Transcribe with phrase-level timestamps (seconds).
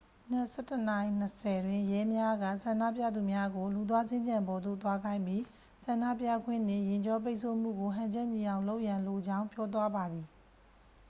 [0.27, 5.43] မနက် 11:20 တွင် ရဲများက ဆန္ဒပြသူများကို လူသွားစင်္ကြံပေါ်သို့ သွားခိုင်းပြီး
[5.83, 10.25] ဆန္ဒပြခွင့်နှင့် ယာဉ်ကြောပိတ်ဆို့မှုကို ဟန်ချက်ညီအောင်လုပ်ရန်လိုကြောင်း ပြောသွားပါသည်